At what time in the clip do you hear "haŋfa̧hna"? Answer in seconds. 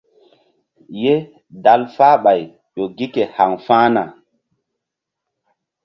3.35-4.03